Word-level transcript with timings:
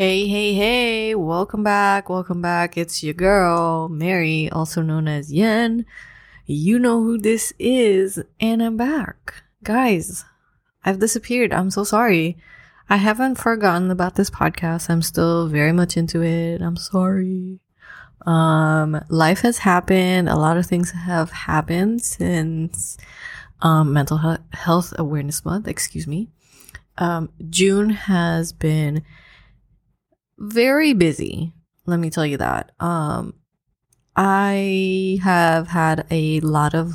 Hey, 0.00 0.28
hey, 0.28 0.54
hey, 0.54 1.14
welcome 1.14 1.62
back, 1.62 2.08
welcome 2.08 2.40
back. 2.40 2.78
It's 2.78 3.02
your 3.02 3.12
girl, 3.12 3.86
Mary, 3.90 4.48
also 4.48 4.80
known 4.80 5.06
as 5.06 5.30
Yen. 5.30 5.84
You 6.46 6.78
know 6.78 7.02
who 7.02 7.18
this 7.18 7.52
is, 7.58 8.18
and 8.40 8.62
I'm 8.62 8.78
back. 8.78 9.42
Guys, 9.62 10.24
I've 10.86 11.00
disappeared. 11.00 11.52
I'm 11.52 11.70
so 11.70 11.84
sorry. 11.84 12.38
I 12.88 12.96
haven't 12.96 13.34
forgotten 13.34 13.90
about 13.90 14.14
this 14.14 14.30
podcast. 14.30 14.88
I'm 14.88 15.02
still 15.02 15.48
very 15.48 15.72
much 15.72 15.98
into 15.98 16.22
it. 16.22 16.62
I'm 16.62 16.76
sorry. 16.76 17.60
Um, 18.24 19.04
life 19.10 19.40
has 19.40 19.58
happened. 19.58 20.30
A 20.30 20.36
lot 20.36 20.56
of 20.56 20.64
things 20.64 20.92
have 20.92 21.30
happened 21.30 22.00
since 22.00 22.96
um, 23.60 23.92
Mental 23.92 24.16
He- 24.16 24.56
Health 24.56 24.94
Awareness 24.98 25.44
Month. 25.44 25.68
Excuse 25.68 26.06
me. 26.06 26.30
Um, 26.96 27.28
June 27.50 27.90
has 27.90 28.54
been 28.54 29.04
very 30.40 30.94
busy. 30.94 31.52
Let 31.86 32.00
me 32.00 32.10
tell 32.10 32.26
you 32.26 32.38
that. 32.38 32.72
Um, 32.80 33.34
I 34.16 35.20
have 35.22 35.68
had 35.68 36.06
a 36.10 36.40
lot 36.40 36.74
of 36.74 36.94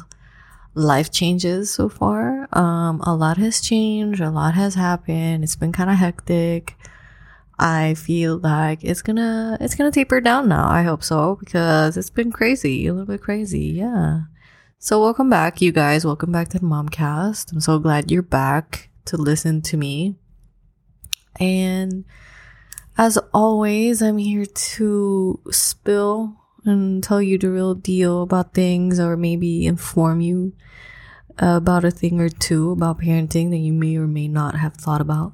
life 0.73 1.11
changes 1.11 1.71
so 1.71 1.87
far. 1.87 2.47
Um, 2.51 3.01
a 3.01 3.15
lot 3.15 3.37
has 3.37 3.61
changed. 3.61 4.19
A 4.19 4.29
lot 4.29 4.55
has 4.55 4.75
happened. 4.75 5.43
It's 5.43 5.55
been 5.55 5.71
kind 5.71 5.89
of 5.89 5.97
hectic. 5.97 6.75
I 7.57 7.93
feel 7.93 8.37
like 8.39 8.83
it's 8.83 9.01
gonna 9.01 9.57
it's 9.61 9.75
gonna 9.75 9.91
taper 9.91 10.19
down 10.19 10.49
now. 10.49 10.67
I 10.67 10.83
hope 10.83 11.03
so 11.03 11.37
because 11.39 11.95
it's 11.95 12.09
been 12.09 12.31
crazy, 12.31 12.87
a 12.87 12.91
little 12.91 13.05
bit 13.05 13.21
crazy. 13.21 13.67
Yeah. 13.67 14.21
So 14.79 15.01
welcome 15.01 15.29
back, 15.29 15.61
you 15.61 15.71
guys. 15.71 16.05
Welcome 16.05 16.33
back 16.33 16.49
to 16.49 16.59
the 16.59 16.65
Momcast. 16.65 17.53
I'm 17.53 17.61
so 17.61 17.79
glad 17.79 18.11
you're 18.11 18.21
back 18.21 18.89
to 19.05 19.15
listen 19.15 19.61
to 19.63 19.77
me. 19.77 20.15
And 21.39 22.03
as 22.97 23.17
always, 23.33 24.01
I'm 24.01 24.17
here 24.17 24.45
to 24.45 25.39
spill 25.51 26.35
and 26.63 27.03
tell 27.03 27.21
you 27.21 27.37
the 27.37 27.49
real 27.49 27.75
deal 27.75 28.23
about 28.23 28.53
things 28.53 28.99
or 28.99 29.17
maybe 29.17 29.67
inform 29.67 30.21
you 30.21 30.53
about 31.37 31.83
a 31.83 31.91
thing 31.91 32.19
or 32.21 32.29
two 32.29 32.71
about 32.71 32.99
parenting 32.99 33.49
that 33.51 33.57
you 33.57 33.73
may 33.73 33.97
or 33.97 34.07
may 34.07 34.27
not 34.27 34.55
have 34.55 34.75
thought 34.75 35.01
about. 35.01 35.33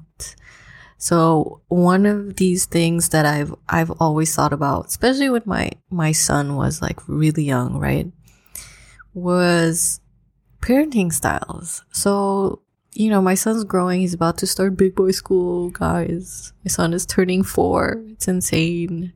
So 0.98 1.62
one 1.68 2.06
of 2.06 2.36
these 2.36 2.66
things 2.66 3.08
that 3.08 3.26
I've 3.26 3.54
I've 3.68 3.90
always 3.90 4.34
thought 4.34 4.52
about, 4.52 4.86
especially 4.86 5.30
when 5.30 5.42
my 5.46 5.70
my 5.90 6.12
son 6.12 6.56
was 6.56 6.80
like 6.82 6.98
really 7.08 7.44
young, 7.44 7.78
right? 7.78 8.10
Was 9.14 10.00
parenting 10.60 11.12
styles. 11.12 11.84
So, 11.92 12.62
you 12.94 13.10
know, 13.10 13.22
my 13.22 13.34
son's 13.34 13.64
growing, 13.64 14.00
he's 14.00 14.14
about 14.14 14.38
to 14.38 14.46
start 14.46 14.76
big 14.76 14.94
boy 14.94 15.10
school, 15.12 15.70
guys. 15.70 16.52
My 16.64 16.68
son 16.68 16.92
is 16.92 17.06
turning 17.06 17.42
4. 17.42 18.02
It's 18.10 18.28
insane. 18.28 19.12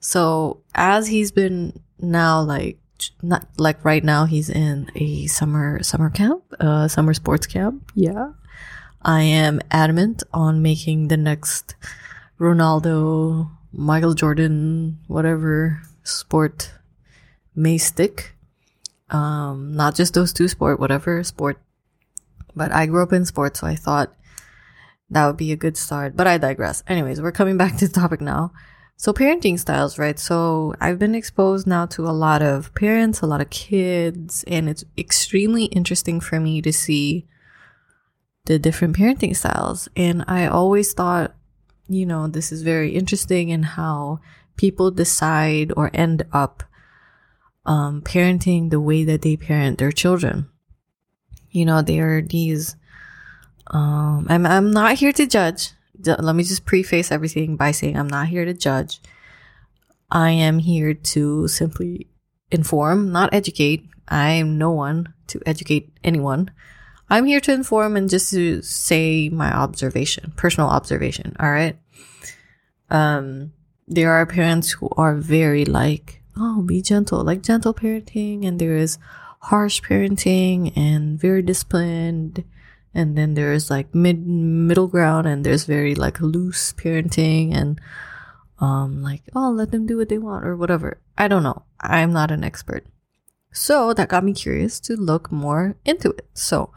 So, 0.00 0.62
as 0.74 1.08
he's 1.08 1.30
been 1.30 1.80
now 1.98 2.42
like 2.42 2.78
not 3.20 3.46
like 3.58 3.84
right 3.84 4.02
now 4.04 4.26
he's 4.26 4.48
in 4.48 4.90
a 4.94 5.26
summer 5.26 5.82
summer 5.82 6.10
camp, 6.10 6.42
uh 6.60 6.88
summer 6.88 7.14
sports 7.14 7.46
camp. 7.46 7.90
Yeah. 7.94 8.32
I 9.02 9.22
am 9.22 9.60
adamant 9.70 10.22
on 10.32 10.62
making 10.62 11.08
the 11.08 11.16
next 11.16 11.74
Ronaldo, 12.38 13.50
Michael 13.72 14.14
Jordan, 14.14 14.98
whatever 15.08 15.82
sport 16.04 16.72
may 17.54 17.78
stick. 17.78 18.34
Um, 19.10 19.74
not 19.74 19.94
just 19.94 20.14
those 20.14 20.32
two 20.32 20.48
sport, 20.48 20.78
whatever 20.80 21.22
sport. 21.24 21.58
But 22.54 22.72
I 22.72 22.86
grew 22.86 23.02
up 23.02 23.12
in 23.12 23.24
sports, 23.24 23.60
so 23.60 23.66
I 23.66 23.74
thought 23.74 24.14
that 25.10 25.26
would 25.26 25.36
be 25.36 25.52
a 25.52 25.56
good 25.56 25.76
start. 25.76 26.16
But 26.16 26.26
I 26.26 26.38
digress. 26.38 26.82
Anyways, 26.86 27.20
we're 27.20 27.32
coming 27.32 27.56
back 27.62 27.76
to 27.76 27.88
the 27.88 27.94
topic 27.94 28.20
now. 28.20 28.52
So 28.96 29.12
parenting 29.12 29.58
styles, 29.58 29.98
right? 29.98 30.18
So 30.18 30.74
I've 30.80 30.98
been 30.98 31.14
exposed 31.14 31.66
now 31.66 31.86
to 31.86 32.06
a 32.06 32.14
lot 32.14 32.40
of 32.40 32.72
parents, 32.74 33.20
a 33.20 33.26
lot 33.26 33.40
of 33.40 33.50
kids, 33.50 34.44
and 34.46 34.68
it's 34.68 34.84
extremely 34.96 35.64
interesting 35.64 36.20
for 36.20 36.38
me 36.38 36.62
to 36.62 36.72
see 36.72 37.26
the 38.44 38.58
different 38.58 38.96
parenting 38.96 39.34
styles. 39.34 39.88
And 39.96 40.24
I 40.28 40.46
always 40.46 40.92
thought, 40.92 41.34
you 41.88 42.06
know, 42.06 42.28
this 42.28 42.52
is 42.52 42.62
very 42.62 42.90
interesting 42.90 43.48
in 43.48 43.62
how 43.62 44.20
people 44.56 44.90
decide 44.90 45.72
or 45.76 45.90
end 45.92 46.24
up 46.32 46.62
um, 47.64 48.02
parenting 48.02 48.70
the 48.70 48.80
way 48.80 49.04
that 49.04 49.22
they 49.22 49.36
parent 49.36 49.78
their 49.78 49.92
children. 49.92 50.48
You 51.52 51.64
know, 51.66 51.82
there 51.82 52.18
are 52.18 52.22
these. 52.22 52.76
Um, 53.68 54.26
I'm 54.28 54.44
I'm 54.44 54.70
not 54.70 54.94
here 54.94 55.12
to 55.12 55.26
judge. 55.26 55.70
Let 56.04 56.34
me 56.34 56.42
just 56.42 56.64
preface 56.64 57.12
everything 57.12 57.56
by 57.56 57.70
saying 57.70 57.96
I'm 57.96 58.08
not 58.08 58.26
here 58.26 58.44
to 58.44 58.54
judge. 58.54 59.00
I 60.10 60.30
am 60.30 60.58
here 60.58 60.94
to 60.94 61.48
simply 61.48 62.08
inform, 62.50 63.12
not 63.12 63.32
educate. 63.32 63.86
I 64.08 64.30
am 64.30 64.58
no 64.58 64.72
one 64.72 65.14
to 65.28 65.40
educate 65.46 65.92
anyone. 66.02 66.50
I'm 67.08 67.24
here 67.24 67.40
to 67.40 67.52
inform 67.52 67.96
and 67.96 68.10
just 68.10 68.30
to 68.30 68.62
say 68.62 69.28
my 69.28 69.52
observation, 69.54 70.32
personal 70.36 70.68
observation. 70.68 71.36
All 71.38 71.50
right. 71.50 71.78
Um, 72.90 73.52
there 73.86 74.12
are 74.12 74.26
parents 74.26 74.72
who 74.72 74.88
are 74.96 75.16
very 75.16 75.64
like, 75.64 76.22
oh, 76.36 76.62
be 76.62 76.82
gentle, 76.82 77.22
like 77.22 77.42
gentle 77.42 77.74
parenting, 77.74 78.46
and 78.46 78.58
there 78.58 78.76
is 78.76 78.98
harsh 79.42 79.82
parenting 79.82 80.72
and 80.76 81.18
very 81.18 81.42
disciplined, 81.42 82.44
and 82.94 83.16
then 83.16 83.34
there's 83.34 83.70
like 83.70 83.94
mid 83.94 84.26
middle 84.26 84.88
ground, 84.88 85.26
and 85.26 85.44
there's 85.44 85.64
very 85.64 85.94
like 85.94 86.20
loose 86.20 86.72
parenting 86.72 87.54
and 87.54 87.80
um 88.60 89.02
like 89.02 89.22
oh 89.34 89.50
let 89.50 89.72
them 89.72 89.86
do 89.86 89.96
what 89.96 90.08
they 90.08 90.18
want 90.18 90.46
or 90.46 90.56
whatever. 90.56 91.00
I 91.18 91.28
don't 91.28 91.42
know. 91.42 91.62
I'm 91.80 92.12
not 92.12 92.30
an 92.30 92.44
expert. 92.44 92.86
So 93.52 93.92
that 93.92 94.08
got 94.08 94.24
me 94.24 94.32
curious 94.32 94.80
to 94.80 94.96
look 94.96 95.30
more 95.30 95.76
into 95.84 96.10
it. 96.10 96.26
So 96.32 96.72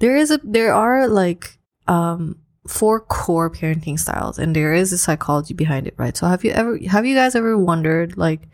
there 0.00 0.16
is 0.16 0.30
a 0.30 0.40
there 0.42 0.74
are 0.74 1.06
like 1.06 1.58
um 1.86 2.36
four 2.66 3.00
core 3.00 3.50
parenting 3.50 3.98
styles 3.98 4.38
and 4.38 4.54
there 4.54 4.74
is 4.74 4.92
a 4.92 4.98
psychology 4.98 5.54
behind 5.54 5.86
it 5.86 5.94
right 5.96 6.16
so 6.16 6.26
have 6.26 6.44
you 6.44 6.50
ever 6.50 6.78
have 6.88 7.06
you 7.06 7.14
guys 7.14 7.34
ever 7.34 7.56
wondered 7.56 8.18
like 8.18 8.48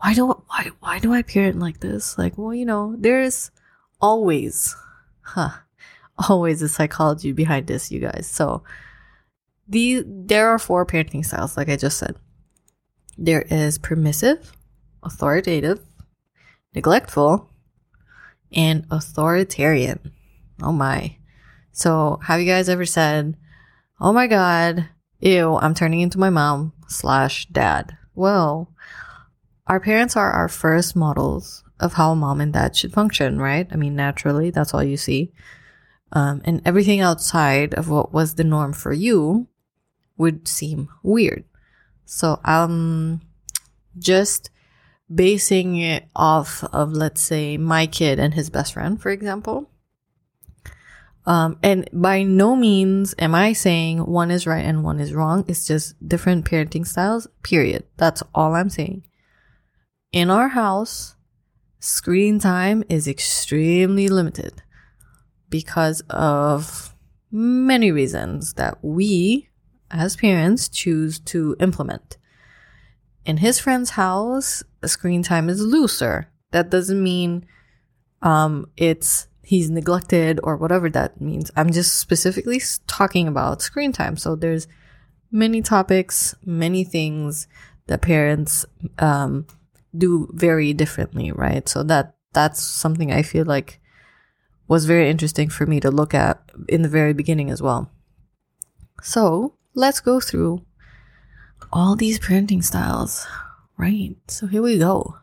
why 0.00 0.14
do 0.14 0.26
why 0.26 0.70
why 0.80 0.98
do 0.98 1.12
i 1.12 1.22
parent 1.22 1.58
like 1.58 1.80
this 1.80 2.16
like 2.18 2.36
well 2.36 2.54
you 2.54 2.64
know 2.64 2.94
there's 2.98 3.50
always 4.00 4.74
huh 5.20 5.50
always 6.28 6.62
a 6.62 6.68
psychology 6.68 7.32
behind 7.32 7.66
this 7.66 7.90
you 7.90 8.00
guys 8.00 8.26
so 8.26 8.62
the 9.68 10.02
there 10.06 10.48
are 10.48 10.58
four 10.58 10.84
parenting 10.84 11.24
styles 11.24 11.56
like 11.56 11.68
i 11.68 11.76
just 11.76 11.98
said 11.98 12.16
there 13.16 13.42
is 13.42 13.78
permissive 13.78 14.52
authoritative 15.02 15.80
neglectful 16.74 17.48
and 18.52 18.84
authoritarian 18.90 20.12
Oh 20.62 20.72
my. 20.72 21.16
So 21.72 22.18
have 22.24 22.40
you 22.40 22.46
guys 22.46 22.68
ever 22.68 22.84
said, 22.84 23.36
Oh 24.00 24.12
my 24.12 24.26
God, 24.26 24.88
ew, 25.20 25.56
I'm 25.56 25.74
turning 25.74 26.00
into 26.00 26.18
my 26.18 26.30
mom 26.30 26.72
slash 26.88 27.46
dad? 27.46 27.96
Well, 28.14 28.72
our 29.68 29.80
parents 29.80 30.16
are 30.16 30.30
our 30.30 30.48
first 30.48 30.96
models 30.96 31.64
of 31.80 31.94
how 31.94 32.14
mom 32.14 32.40
and 32.40 32.52
dad 32.52 32.76
should 32.76 32.92
function, 32.92 33.38
right? 33.38 33.68
I 33.70 33.76
mean, 33.76 33.94
naturally, 33.94 34.50
that's 34.50 34.74
all 34.74 34.82
you 34.82 34.96
see. 34.96 35.32
Um, 36.12 36.40
and 36.44 36.62
everything 36.64 37.00
outside 37.00 37.74
of 37.74 37.88
what 37.88 38.12
was 38.12 38.34
the 38.34 38.44
norm 38.44 38.72
for 38.72 38.92
you 38.92 39.46
would 40.16 40.48
seem 40.48 40.88
weird. 41.02 41.44
So, 42.06 42.40
I'm 42.44 43.20
just 43.98 44.50
basing 45.14 45.76
it 45.76 46.08
off 46.16 46.64
of, 46.72 46.92
let's 46.92 47.20
say, 47.20 47.58
my 47.58 47.86
kid 47.86 48.18
and 48.18 48.34
his 48.34 48.50
best 48.50 48.72
friend, 48.72 49.00
for 49.00 49.10
example 49.10 49.70
um, 51.28 51.58
and 51.62 51.86
by 51.92 52.22
no 52.22 52.56
means 52.56 53.14
am 53.18 53.34
I 53.34 53.52
saying 53.52 53.98
one 53.98 54.30
is 54.30 54.46
right 54.46 54.64
and 54.64 54.82
one 54.82 54.98
is 54.98 55.12
wrong. 55.12 55.44
It's 55.46 55.66
just 55.66 55.94
different 56.08 56.46
parenting 56.46 56.86
styles, 56.86 57.28
period. 57.42 57.84
That's 57.98 58.22
all 58.34 58.54
I'm 58.54 58.70
saying. 58.70 59.04
In 60.12 60.30
our 60.30 60.48
house, 60.48 61.16
screen 61.80 62.38
time 62.38 62.82
is 62.88 63.06
extremely 63.06 64.08
limited 64.08 64.62
because 65.50 66.00
of 66.08 66.94
many 67.30 67.90
reasons 67.90 68.54
that 68.54 68.78
we 68.82 69.48
as 69.90 70.16
parents 70.16 70.68
choose 70.68 71.18
to 71.18 71.56
implement. 71.60 72.16
In 73.26 73.38
his 73.38 73.58
friend's 73.58 73.90
house, 73.90 74.62
screen 74.86 75.22
time 75.22 75.50
is 75.50 75.60
looser. 75.60 76.30
That 76.52 76.70
doesn't 76.70 77.02
mean 77.02 77.46
um, 78.22 78.70
it's 78.78 79.28
he's 79.42 79.68
neglected 79.68 80.40
or 80.42 80.56
whatever 80.56 80.88
that 80.90 81.20
means. 81.20 81.50
I'm 81.54 81.70
just 81.70 81.96
specifically 81.96 82.62
talking 82.86 83.28
about 83.28 83.60
screen 83.60 83.92
time. 83.92 84.16
So 84.16 84.36
there's 84.36 84.68
many 85.30 85.60
topics, 85.60 86.34
many 86.44 86.84
things 86.84 87.46
that 87.86 88.00
parents 88.00 88.64
um, 88.98 89.46
do 89.96 90.28
very 90.32 90.72
differently, 90.72 91.32
right? 91.32 91.68
So 91.68 91.82
that 91.84 92.14
that's 92.32 92.62
something 92.62 93.12
I 93.12 93.22
feel 93.22 93.44
like 93.44 93.80
was 94.66 94.84
very 94.84 95.08
interesting 95.08 95.48
for 95.48 95.66
me 95.66 95.80
to 95.80 95.90
look 95.90 96.14
at 96.14 96.42
in 96.68 96.82
the 96.82 96.88
very 96.88 97.14
beginning 97.14 97.50
as 97.50 97.62
well. 97.62 97.90
So 99.02 99.54
let's 99.74 100.00
go 100.00 100.20
through 100.20 100.62
all 101.72 101.96
these 101.96 102.18
parenting 102.18 102.62
styles. 102.62 103.26
Right. 103.76 104.16
So 104.26 104.46
here 104.46 104.62
we 104.62 104.78
go. 104.78 105.16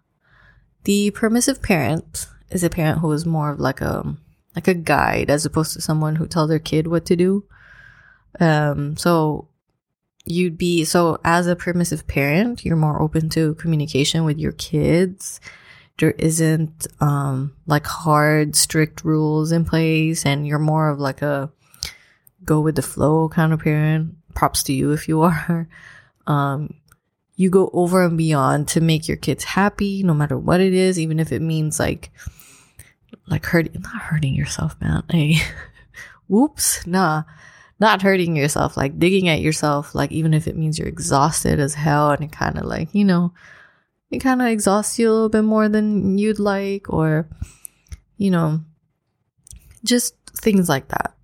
The 0.86 1.12
permissive 1.12 1.62
parent 1.62 2.28
is 2.50 2.64
a 2.64 2.70
parent 2.70 3.00
who 3.00 3.12
is 3.12 3.26
more 3.26 3.52
of 3.52 3.60
like 3.60 3.82
a 3.82 4.16
like 4.56 4.68
a 4.68 4.74
guide 4.74 5.30
as 5.30 5.46
opposed 5.46 5.74
to 5.74 5.82
someone 5.82 6.16
who 6.16 6.28
tells 6.28 6.50
their 6.50 6.60
kid 6.60 6.88
what 6.88 7.06
to 7.06 7.16
do. 7.16 7.44
Um, 8.40 8.96
so 8.96 9.50
you'd 10.26 10.58
be 10.58 10.84
so 10.84 11.20
as 11.24 11.48
a 11.48 11.56
permissive 11.56 12.08
parent, 12.08 12.66
you're 12.66 12.76
more 12.76 13.02
open 13.02 13.30
to 13.30 13.56
communication 13.56 14.26
with 14.26 14.38
your 14.38 14.54
kids. 14.54 15.40
There 15.98 16.12
isn't 16.12 16.88
um 17.00 17.54
like 17.68 17.86
hard, 17.86 18.56
strict 18.56 19.04
rules 19.04 19.52
in 19.52 19.66
place, 19.66 20.26
and 20.26 20.48
you're 20.48 20.60
more 20.60 20.90
of 20.90 21.00
like 21.00 21.22
a 21.22 21.52
go 22.44 22.60
with 22.60 22.76
the 22.76 22.82
flow 22.82 23.30
kind 23.30 23.54
of 23.54 23.62
parent. 23.62 24.16
Props 24.34 24.64
to 24.64 24.74
you 24.74 24.92
if 24.92 25.08
you 25.08 25.22
are. 25.22 25.68
Um, 26.28 26.74
you 27.36 27.52
go 27.52 27.70
over 27.74 28.04
and 28.04 28.18
beyond 28.18 28.68
to 28.70 28.82
make 28.82 29.08
your 29.08 29.18
kids 29.18 29.44
happy, 29.44 30.02
no 30.04 30.16
matter 30.16 30.38
what 30.38 30.62
it 30.62 30.74
is, 30.74 31.00
even 31.00 31.20
if 31.20 31.32
it 31.32 31.42
means 31.42 31.80
like 31.80 32.12
like 33.28 33.46
hurting 33.46 33.82
not 33.82 34.02
hurting 34.02 34.34
yourself, 34.34 34.76
man. 34.82 35.04
Hey, 35.10 35.38
whoops, 36.28 36.86
nah, 36.88 37.24
not 37.86 38.02
hurting 38.02 38.36
yourself, 38.36 38.76
like 38.76 38.98
digging 38.98 39.30
at 39.30 39.42
yourself, 39.42 39.94
like 39.94 40.12
even 40.12 40.34
if 40.34 40.48
it 40.48 40.58
means 40.58 40.80
you're 40.80 40.88
exhausted 40.88 41.60
as 41.60 41.76
hell 41.76 42.10
and 42.10 42.24
it 42.24 42.32
kind 42.32 42.58
of 42.58 42.66
like, 42.66 42.90
you 42.96 43.06
know, 43.06 43.32
it 44.10 44.20
kind 44.20 44.42
of 44.42 44.48
exhausts 44.48 44.98
you 44.98 45.08
a 45.08 45.14
little 45.14 45.30
bit 45.30 45.44
more 45.44 45.70
than 45.70 46.18
you'd 46.18 46.40
like, 46.40 46.92
or, 46.92 47.30
you 48.18 48.32
know, 48.32 48.60
just 49.84 50.16
things 50.36 50.68
like 50.68 50.88
that. 50.88 51.16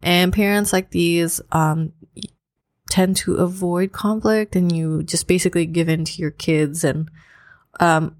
And 0.00 0.32
parents 0.32 0.72
like 0.72 0.92
these 0.92 1.40
um, 1.50 1.92
tend 2.88 3.16
to 3.16 3.38
avoid 3.38 3.90
conflict 3.90 4.54
and 4.54 4.70
you 4.70 5.02
just 5.02 5.26
basically 5.26 5.66
give 5.66 5.88
in 5.88 6.04
to 6.04 6.22
your 6.22 6.30
kids. 6.30 6.84
And 6.84 7.10
um, 7.80 8.14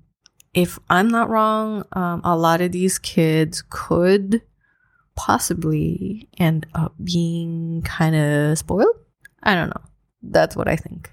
if 0.54 0.76
I'm 0.90 1.06
not 1.06 1.30
wrong, 1.30 1.84
um, 1.92 2.20
a 2.24 2.36
lot 2.36 2.60
of 2.60 2.72
these 2.72 2.98
kids 2.98 3.62
could 3.70 4.42
possibly 5.16 6.28
end 6.38 6.66
up 6.74 6.94
being 7.02 7.82
kind 7.82 8.14
of 8.14 8.58
spoiled. 8.58 8.96
I 9.42 9.54
don't 9.54 9.68
know. 9.68 9.84
That's 10.22 10.54
what 10.54 10.68
I 10.68 10.76
think. 10.76 11.10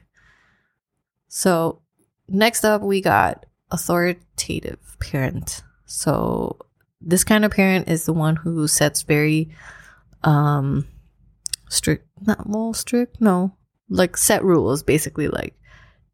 So, 1.27 1.81
next 2.27 2.63
up, 2.63 2.81
we 2.81 3.01
got 3.01 3.45
authoritative 3.71 4.97
parent. 5.00 5.63
So, 5.85 6.59
this 7.01 7.23
kind 7.23 7.44
of 7.45 7.51
parent 7.51 7.89
is 7.89 8.05
the 8.05 8.13
one 8.13 8.35
who 8.35 8.67
sets 8.67 9.01
very 9.01 9.50
um 10.23 10.88
strict 11.69 12.07
not 12.25 12.47
well 12.47 12.73
strict 12.73 13.19
no 13.19 13.53
like 13.89 14.15
set 14.15 14.44
rules 14.44 14.83
basically 14.83 15.27
like 15.27 15.53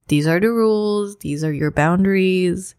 these 0.07 0.25
are 0.25 0.39
the 0.39 0.49
rules 0.49 1.15
these 1.17 1.43
are 1.43 1.53
your 1.53 1.69
boundaries 1.69 2.73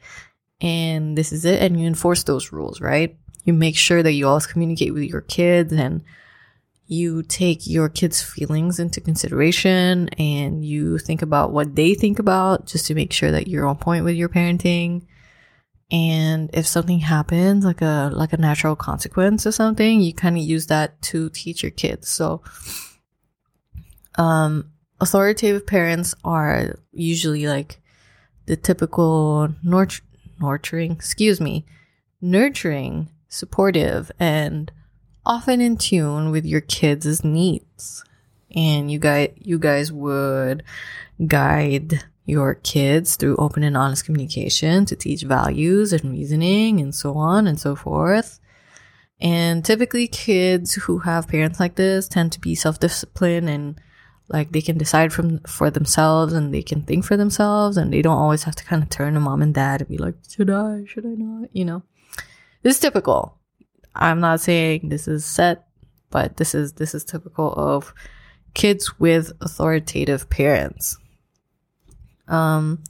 and 0.61 1.17
this 1.17 1.31
is 1.33 1.45
it 1.45 1.63
and 1.63 1.79
you 1.79 1.87
enforce 1.87 2.25
those 2.25 2.53
rules 2.53 2.81
right 2.81 3.17
you 3.45 3.53
make 3.53 3.77
sure 3.77 4.03
that 4.03 4.13
you 4.13 4.27
always 4.27 4.47
communicate 4.47 4.93
with 4.93 5.05
your 5.05 5.23
kids 5.23 5.73
and 5.73 6.03
you 6.87 7.23
take 7.23 7.69
your 7.69 7.89
kids' 7.89 8.21
feelings 8.21 8.81
into 8.81 9.01
consideration 9.01 10.09
and 10.19 10.65
you 10.65 10.99
think 10.99 11.23
about 11.23 11.53
what 11.53 11.77
they 11.77 11.95
think 11.95 12.19
about 12.19 12.67
just 12.67 12.87
to 12.87 12.97
make 12.97 13.13
sure 13.13 13.31
that 13.31 13.47
you're 13.47 13.67
on 13.67 13.77
point 13.77 14.05
with 14.05 14.17
your 14.17 14.29
parenting. 14.29 15.07
And 15.93 16.51
if 16.53 16.67
something 16.67 16.99
happens, 16.99 17.65
like 17.65 17.81
a 17.81 18.11
like 18.13 18.33
a 18.33 18.39
natural 18.39 18.75
consequence 18.75 19.47
or 19.47 19.53
something, 19.53 20.01
you 20.01 20.13
kind 20.13 20.37
of 20.37 20.43
use 20.43 20.67
that 20.67 21.01
to 21.03 21.31
teach 21.31 21.63
your 21.63 21.71
kids. 21.71 22.09
So 22.09 22.43
um 24.17 24.73
authoritative 25.01 25.67
parents 25.67 26.15
are 26.25 26.77
usually 26.93 27.47
like 27.47 27.81
the 28.47 28.57
typical 28.57 29.55
nurt- 29.65 30.01
nurturing, 30.41 30.91
excuse 30.91 31.41
me, 31.41 31.67
nurturing 32.21 33.09
supportive 33.31 34.13
and 34.19 34.71
often 35.25 35.63
in 35.63 35.79
tune 35.79 36.31
with 36.31 36.45
your 36.45 36.61
kids' 36.61 37.25
needs. 37.25 38.05
And 38.55 38.91
you 38.91 38.99
guys, 38.99 39.31
you 39.37 39.59
guys 39.59 39.91
would 39.91 40.63
guide 41.27 42.05
your 42.27 42.55
kids 42.57 43.17
through 43.17 43.37
open 43.37 43.63
and 43.63 43.77
honest 43.77 44.05
communication 44.05 44.85
to 44.87 44.97
teach 44.97 45.23
values 45.23 45.93
and 45.93 46.13
reasoning 46.13 46.81
and 46.81 46.95
so 46.95 47.15
on 47.15 47.47
and 47.47 47.59
so 47.59 47.75
forth. 47.75 48.41
And 49.21 49.65
typically 49.65 50.09
kids 50.09 50.75
who 50.75 50.99
have 51.01 51.29
parents 51.29 51.61
like 51.61 51.77
this 51.77 52.09
tend 52.09 52.33
to 52.33 52.41
be 52.41 52.55
self-disciplined 52.55 53.49
and 53.49 53.81
like 54.29 54.53
they 54.53 54.63
can 54.63 54.79
decide 54.79 55.13
from 55.13 55.41
for 55.41 55.71
themselves 55.71 56.33
and 56.33 56.55
they 56.55 56.63
can 56.63 56.83
think 56.83 57.05
for 57.05 57.17
themselves 57.17 57.77
and 57.77 57.93
they 57.93 58.01
don't 58.01 58.17
always 58.17 58.45
have 58.45 58.55
to 58.57 58.65
kind 58.65 58.83
of 58.83 58.89
turn 58.89 59.15
to 59.15 59.21
mom 59.21 59.43
and 59.43 59.55
dad 59.55 59.81
and 59.81 59.91
be 59.91 59.99
like, 59.99 60.15
should 60.29 60.51
I, 60.51 60.85
should 60.87 61.05
I 61.05 61.15
not, 61.17 61.49
you 61.53 61.65
know? 61.65 61.83
This 62.63 62.77
is 62.77 62.81
typical. 62.81 63.39
I'm 63.95 64.21
not 64.21 64.41
saying 64.41 64.89
this 64.89 65.09
is 65.09 65.25
set, 65.25 65.67
but 66.11 66.37
this 66.37 66.55
is 66.55 66.75
this 66.75 66.95
is 66.95 67.05
typical 67.05 67.53
of 67.53 67.95
kids 68.55 68.99
with 68.99 69.33
authoritative 69.41 70.29
parents. 70.29 70.99
Um, 72.29 72.83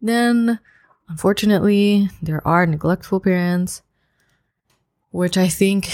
then, 0.00 0.58
unfortunately, 1.08 2.08
there 2.22 2.46
are 2.46 2.66
neglectful 2.66 3.20
parents, 3.20 3.82
which 5.10 5.36
I 5.36 5.48
think, 5.48 5.90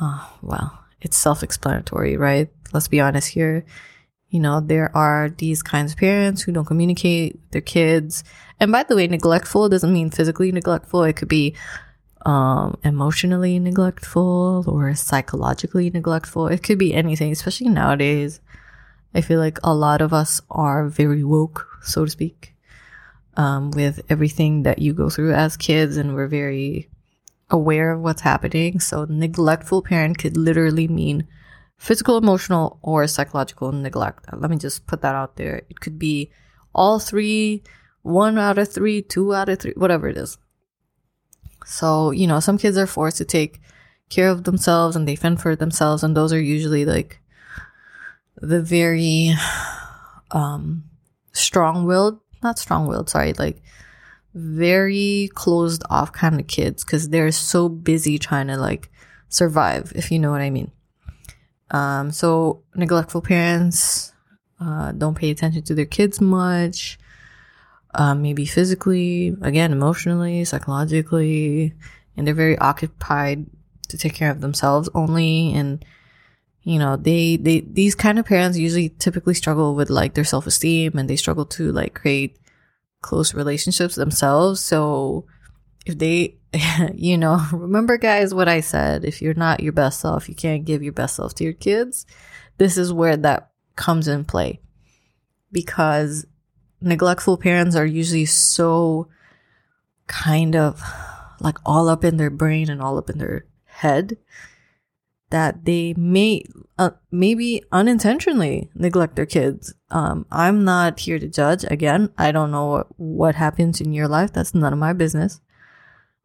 oh, 0.00 0.38
well, 0.42 0.78
it's 1.00 1.16
self-explanatory, 1.16 2.16
right? 2.16 2.48
Let's 2.72 2.88
be 2.88 3.00
honest 3.00 3.28
here. 3.28 3.64
You 4.30 4.40
know, 4.40 4.60
there 4.60 4.94
are 4.96 5.28
these 5.28 5.62
kinds 5.62 5.92
of 5.92 5.98
parents 5.98 6.40
who 6.42 6.52
don't 6.52 6.64
communicate 6.64 7.34
with 7.34 7.50
their 7.50 7.60
kids. 7.60 8.24
And 8.58 8.72
by 8.72 8.82
the 8.84 8.96
way, 8.96 9.06
neglectful 9.06 9.68
doesn't 9.68 9.92
mean 9.92 10.10
physically 10.10 10.52
neglectful. 10.52 11.02
It 11.04 11.16
could 11.16 11.28
be 11.28 11.54
um, 12.24 12.78
emotionally 12.84 13.58
neglectful 13.58 14.64
or 14.66 14.94
psychologically 14.94 15.90
neglectful. 15.90 16.46
It 16.48 16.62
could 16.62 16.78
be 16.78 16.94
anything, 16.94 17.32
especially 17.32 17.68
nowadays. 17.68 18.40
I 19.14 19.20
feel 19.20 19.38
like 19.38 19.58
a 19.62 19.74
lot 19.74 20.00
of 20.00 20.12
us 20.12 20.40
are 20.50 20.88
very 20.88 21.24
woke, 21.24 21.66
so 21.82 22.04
to 22.04 22.10
speak, 22.10 22.54
um, 23.36 23.70
with 23.72 24.00
everything 24.08 24.62
that 24.62 24.78
you 24.78 24.94
go 24.94 25.10
through 25.10 25.34
as 25.34 25.56
kids, 25.56 25.96
and 25.96 26.14
we're 26.14 26.28
very 26.28 26.88
aware 27.50 27.92
of 27.92 28.00
what's 28.00 28.22
happening. 28.22 28.80
So, 28.80 29.04
neglectful 29.08 29.82
parent 29.82 30.18
could 30.18 30.36
literally 30.36 30.88
mean 30.88 31.26
physical, 31.76 32.16
emotional, 32.16 32.78
or 32.80 33.06
psychological 33.06 33.72
neglect. 33.72 34.26
Let 34.32 34.50
me 34.50 34.56
just 34.56 34.86
put 34.86 35.02
that 35.02 35.14
out 35.14 35.36
there. 35.36 35.62
It 35.68 35.80
could 35.80 35.98
be 35.98 36.30
all 36.74 36.98
three, 36.98 37.62
one 38.00 38.38
out 38.38 38.56
of 38.56 38.72
three, 38.72 39.02
two 39.02 39.34
out 39.34 39.50
of 39.50 39.58
three, 39.58 39.74
whatever 39.76 40.08
it 40.08 40.16
is. 40.16 40.38
So, 41.66 42.10
you 42.10 42.26
know, 42.26 42.40
some 42.40 42.58
kids 42.58 42.76
are 42.76 42.86
forced 42.86 43.18
to 43.18 43.24
take 43.24 43.60
care 44.08 44.28
of 44.28 44.44
themselves 44.44 44.96
and 44.96 45.08
they 45.08 45.16
fend 45.16 45.40
for 45.40 45.56
themselves, 45.56 46.02
and 46.02 46.16
those 46.16 46.32
are 46.32 46.40
usually 46.40 46.84
like 46.84 47.20
the 48.36 48.60
very 48.62 49.32
um 50.30 50.84
strong-willed, 51.32 52.20
not 52.42 52.58
strong-willed, 52.58 53.08
sorry, 53.08 53.32
like 53.34 53.62
very 54.34 55.30
closed 55.34 55.82
off 55.90 56.12
kind 56.12 56.40
of 56.40 56.46
kids 56.46 56.84
because 56.84 57.08
they're 57.08 57.30
so 57.30 57.68
busy 57.68 58.18
trying 58.18 58.48
to 58.48 58.56
like 58.56 58.90
survive, 59.28 59.92
if 59.94 60.10
you 60.10 60.18
know 60.18 60.30
what 60.30 60.40
I 60.40 60.50
mean. 60.50 60.70
Um, 61.70 62.10
so 62.10 62.62
neglectful 62.74 63.22
parents 63.22 64.12
uh, 64.60 64.92
don't 64.92 65.16
pay 65.16 65.30
attention 65.30 65.62
to 65.62 65.74
their 65.74 65.86
kids 65.86 66.20
much 66.20 66.98
um, 67.94 68.22
maybe 68.22 68.46
physically, 68.46 69.36
again, 69.42 69.72
emotionally, 69.72 70.44
psychologically, 70.44 71.74
and 72.16 72.26
they're 72.26 72.34
very 72.34 72.58
occupied 72.58 73.46
to 73.88 73.98
take 73.98 74.14
care 74.14 74.30
of 74.30 74.40
themselves 74.40 74.88
only. 74.94 75.52
And, 75.52 75.84
you 76.62 76.78
know, 76.78 76.96
they, 76.96 77.36
they, 77.36 77.60
these 77.60 77.94
kind 77.94 78.18
of 78.18 78.26
parents 78.26 78.56
usually 78.56 78.88
typically 78.88 79.34
struggle 79.34 79.74
with 79.74 79.90
like 79.90 80.14
their 80.14 80.24
self 80.24 80.46
esteem 80.46 80.96
and 80.96 81.08
they 81.08 81.16
struggle 81.16 81.44
to 81.46 81.70
like 81.72 81.94
create 81.94 82.38
close 83.02 83.34
relationships 83.34 83.94
themselves. 83.94 84.60
So 84.60 85.26
if 85.84 85.98
they, 85.98 86.36
you 86.94 87.18
know, 87.18 87.44
remember 87.52 87.98
guys 87.98 88.32
what 88.32 88.48
I 88.48 88.60
said, 88.60 89.04
if 89.04 89.20
you're 89.20 89.34
not 89.34 89.60
your 89.60 89.72
best 89.72 90.00
self, 90.00 90.28
you 90.28 90.34
can't 90.34 90.64
give 90.64 90.82
your 90.82 90.92
best 90.92 91.16
self 91.16 91.34
to 91.36 91.44
your 91.44 91.52
kids. 91.52 92.06
This 92.56 92.78
is 92.78 92.92
where 92.92 93.16
that 93.18 93.50
comes 93.76 94.08
in 94.08 94.24
play 94.24 94.60
because 95.50 96.26
neglectful 96.82 97.36
parents 97.36 97.76
are 97.76 97.86
usually 97.86 98.26
so 98.26 99.08
kind 100.06 100.56
of 100.56 100.82
like 101.40 101.58
all 101.64 101.88
up 101.88 102.04
in 102.04 102.16
their 102.16 102.30
brain 102.30 102.70
and 102.70 102.82
all 102.82 102.98
up 102.98 103.10
in 103.10 103.18
their 103.18 103.46
head 103.64 104.16
that 105.30 105.64
they 105.64 105.94
may 105.94 106.44
uh, 106.78 106.90
maybe 107.10 107.62
unintentionally 107.72 108.68
neglect 108.74 109.16
their 109.16 109.26
kids. 109.26 109.74
Um, 109.90 110.26
I'm 110.30 110.62
not 110.62 111.00
here 111.00 111.18
to 111.18 111.26
judge. 111.26 111.64
Again, 111.64 112.10
I 112.18 112.32
don't 112.32 112.50
know 112.50 112.86
what, 112.96 113.34
happens 113.36 113.80
in 113.80 113.94
your 113.94 114.08
life. 114.08 114.32
That's 114.32 114.54
none 114.54 114.74
of 114.74 114.78
my 114.78 114.92
business. 114.92 115.40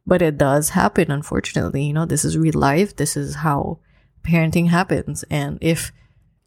But 0.06 0.22
it 0.22 0.38
does 0.38 0.70
happen, 0.70 1.10
unfortunately. 1.10 1.86
You 1.86 1.94
know, 1.94 2.06
this 2.06 2.26
is 2.26 2.38
real 2.38 2.60
life. 2.60 2.98
This 2.98 3.16
is 3.16 3.36
how 3.36 3.80
parenting 4.24 4.68
happens. 4.68 5.24
And 5.30 5.58
if 5.62 5.94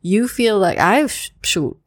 you 0.03 0.29
feel 0.29 0.59
like 0.59 0.79
I've 0.79 1.31
shoot, 1.43 1.79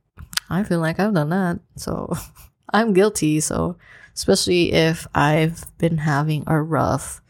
I 0.54 0.64
feel 0.64 0.80
like 0.80 1.00
I've 1.00 1.14
done 1.14 1.30
that. 1.30 1.60
So 1.76 2.14
I'm 2.74 2.94
guilty. 2.94 3.40
So 3.40 3.78
especially 4.14 4.74
if 4.74 5.08
I've 5.14 5.66
been 5.78 5.98
having 6.00 6.44
a 6.48 6.62
rough 6.62 7.22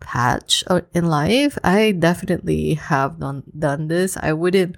patch 0.00 0.64
in 0.94 1.06
life, 1.06 1.58
I 1.62 1.92
definitely 1.92 2.74
have 2.74 3.20
done 3.20 3.44
done 3.56 3.88
this. 3.88 4.16
I 4.16 4.32
wouldn't 4.32 4.76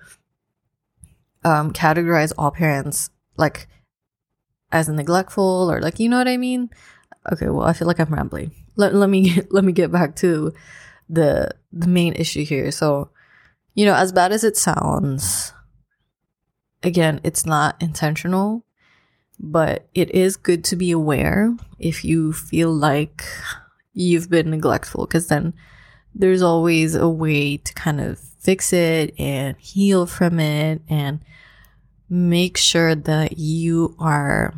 um 1.45 1.73
categorize 1.73 2.33
all 2.39 2.51
parents 2.51 3.11
like 3.37 3.67
as 4.71 4.89
neglectful 4.89 5.71
or 5.71 5.81
like 5.81 5.99
you 6.01 6.09
know 6.09 6.19
what 6.19 6.29
I 6.29 6.37
mean. 6.37 6.71
Okay, 7.33 7.49
well 7.49 7.67
I 7.67 7.73
feel 7.73 7.87
like 7.87 8.01
I'm 8.01 8.13
rambling. 8.13 8.53
Let 8.77 8.95
let 8.95 9.11
me 9.11 9.31
get, 9.31 9.53
let 9.55 9.65
me 9.65 9.73
get 9.73 9.93
back 9.93 10.17
to 10.17 10.53
the 11.09 11.51
the 11.73 11.87
main 11.87 12.15
issue 12.15 12.45
here. 12.45 12.71
So 12.71 13.11
you 13.75 13.87
know, 13.87 13.95
as 13.95 14.13
bad 14.13 14.33
as 14.33 14.45
it 14.45 14.57
sounds, 14.57 15.53
again, 16.83 17.21
it's 17.23 17.47
not 17.47 17.81
intentional, 17.81 18.65
but 19.39 19.89
it 19.95 20.11
is 20.11 20.37
good 20.37 20.65
to 20.65 20.77
be 20.77 20.91
aware 20.91 21.57
if 21.79 22.05
you 22.05 22.33
feel 22.33 22.73
like 22.73 23.25
you've 23.93 24.31
been 24.31 24.51
neglectful, 24.51 25.07
because 25.07 25.29
then 25.29 25.55
there's 26.15 26.43
always 26.43 26.95
a 26.95 27.09
way 27.09 27.57
to 27.57 27.75
kind 27.75 28.01
of 28.01 28.19
fix 28.19 28.73
it 28.73 29.15
and 29.19 29.57
heal 29.59 30.07
from 30.07 30.39
it 30.41 30.83
and 30.89 31.21
make 32.09 32.57
sure 32.57 32.95
that 32.95 33.39
you 33.39 33.95
are 33.99 34.55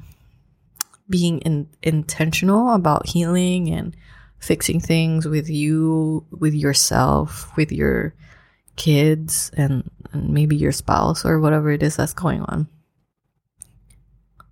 being 1.09 1.38
in, 1.40 1.69
intentional 1.83 2.73
about 2.75 3.07
healing 3.07 3.71
and 3.71 3.95
fixing 4.38 4.81
things 4.81 5.26
with 5.26 5.49
you, 5.49 6.26
with 6.31 6.54
yourself, 6.54 7.54
with 7.57 7.71
your 7.71 8.14
kids 8.76 9.50
and, 9.57 9.90
and 10.12 10.31
maybe 10.31 10.57
your 10.57 10.73
spouse 10.73 11.25
or 11.25 11.40
whatever 11.40 11.71
it 11.71 11.83
is 11.83 11.97
that's 11.97 12.12
going 12.12 12.43
on. 12.43 12.69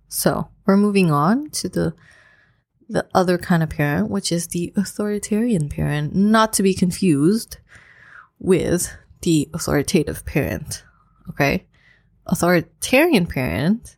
So 0.07 0.47
we're 0.65 0.77
moving 0.77 1.11
on 1.11 1.49
to 1.51 1.69
the 1.69 1.93
the 2.89 3.07
other 3.13 3.37
kind 3.37 3.63
of 3.63 3.69
parent, 3.69 4.09
which 4.09 4.31
is 4.31 4.47
the 4.47 4.71
authoritarian 4.75 5.69
parent, 5.69 6.13
not 6.13 6.53
to 6.53 6.61
be 6.61 6.73
confused 6.73 7.57
with 8.39 8.95
the 9.21 9.49
authoritative 9.53 10.25
parent. 10.25 10.83
Okay? 11.29 11.65
Authoritarian 12.27 13.25
parent 13.25 13.97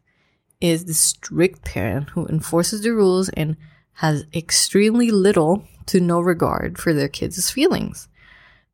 is 0.62 0.86
the 0.86 0.94
strict 0.94 1.66
parent 1.66 2.12
who 2.12 2.26
enforces 2.28 2.82
the 2.84 2.94
rules 2.94 3.30
and 3.30 3.58
has 3.94 4.26
extremely 4.34 5.12
little 5.12 5.68
to 5.88 6.00
no 6.00 6.22
regard 6.22 6.78
for 6.78 6.94
their 6.94 7.10
kids' 7.10 7.50
feelings 7.50 8.08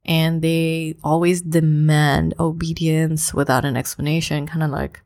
and 0.05 0.41
they 0.41 0.95
always 1.03 1.41
demand 1.41 2.33
obedience 2.39 3.33
without 3.33 3.65
an 3.65 3.77
explanation, 3.77 4.47
kind 4.47 4.63
of 4.63 4.71
like, 4.71 5.01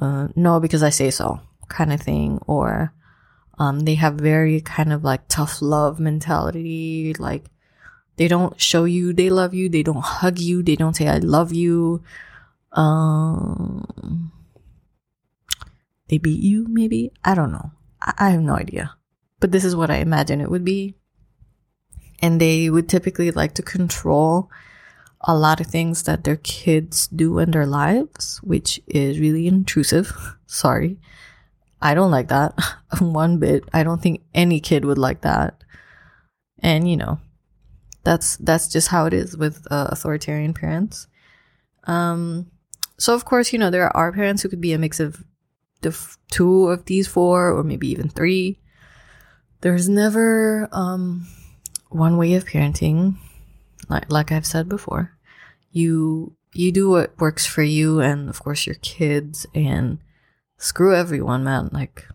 uh, 0.00 0.28
no, 0.36 0.60
because 0.60 0.82
I 0.82 0.90
say 0.90 1.10
so, 1.10 1.40
kind 1.68 1.92
of 1.92 2.00
thing. 2.00 2.38
Or 2.46 2.94
um, 3.58 3.80
they 3.80 3.94
have 3.96 4.14
very 4.14 4.60
kind 4.62 4.92
of 4.92 5.04
like 5.04 5.28
tough 5.28 5.60
love 5.60 6.00
mentality. 6.00 7.14
Like 7.18 7.46
they 8.16 8.28
don't 8.28 8.58
show 8.60 8.84
you 8.84 9.12
they 9.12 9.28
love 9.28 9.52
you, 9.52 9.68
they 9.68 9.82
don't 9.82 10.04
hug 10.04 10.38
you, 10.38 10.62
they 10.62 10.76
don't 10.76 10.96
say 10.96 11.08
I 11.08 11.18
love 11.18 11.52
you. 11.52 12.02
Um, 12.72 14.32
they 16.08 16.18
beat 16.18 16.40
you, 16.40 16.66
maybe? 16.68 17.12
I 17.24 17.34
don't 17.34 17.52
know. 17.52 17.72
I, 18.00 18.14
I 18.18 18.30
have 18.30 18.40
no 18.40 18.54
idea. 18.54 18.94
But 19.40 19.52
this 19.52 19.64
is 19.64 19.76
what 19.76 19.90
I 19.90 19.96
imagine 19.96 20.40
it 20.40 20.50
would 20.50 20.64
be 20.64 20.94
and 22.20 22.40
they 22.40 22.70
would 22.70 22.88
typically 22.88 23.30
like 23.30 23.54
to 23.54 23.62
control 23.62 24.50
a 25.22 25.36
lot 25.36 25.60
of 25.60 25.66
things 25.66 26.04
that 26.04 26.24
their 26.24 26.36
kids 26.36 27.06
do 27.08 27.38
in 27.38 27.50
their 27.50 27.66
lives, 27.66 28.38
which 28.42 28.80
is 28.86 29.18
really 29.18 29.46
intrusive. 29.46 30.12
Sorry. 30.46 30.98
I 31.82 31.94
don't 31.94 32.10
like 32.10 32.28
that 32.28 32.54
one 33.00 33.38
bit. 33.38 33.64
I 33.72 33.82
don't 33.82 34.02
think 34.02 34.22
any 34.34 34.60
kid 34.60 34.84
would 34.84 34.98
like 34.98 35.22
that. 35.22 35.62
And 36.62 36.88
you 36.90 36.96
know, 36.96 37.18
that's 38.04 38.36
that's 38.36 38.68
just 38.68 38.88
how 38.88 39.06
it 39.06 39.14
is 39.14 39.36
with 39.36 39.66
uh, 39.70 39.88
authoritarian 39.90 40.54
parents. 40.54 41.06
Um 41.84 42.50
so 42.98 43.14
of 43.14 43.24
course, 43.24 43.52
you 43.52 43.58
know, 43.58 43.70
there 43.70 43.94
are 43.96 44.12
parents 44.12 44.42
who 44.42 44.48
could 44.50 44.60
be 44.60 44.74
a 44.74 44.78
mix 44.78 45.00
of 45.00 45.24
the 45.80 45.88
f- 45.88 46.18
two 46.30 46.66
of 46.66 46.84
these 46.84 47.08
four 47.08 47.50
or 47.50 47.62
maybe 47.62 47.88
even 47.88 48.10
three. 48.10 48.58
There's 49.62 49.88
never 49.88 50.68
um 50.72 51.26
one 51.90 52.16
way 52.16 52.34
of 52.34 52.46
parenting, 52.46 53.16
like 53.88 54.10
like 54.10 54.32
I've 54.32 54.46
said 54.46 54.68
before, 54.68 55.12
you 55.70 56.36
you 56.52 56.72
do 56.72 56.90
what 56.90 57.18
works 57.18 57.46
for 57.46 57.62
you 57.62 58.00
and 58.00 58.28
of 58.28 58.42
course 58.42 58.66
your 58.66 58.76
kids 58.76 59.46
and 59.54 59.98
screw 60.58 60.94
everyone, 60.94 61.44
man. 61.44 61.68
Like 61.72 62.06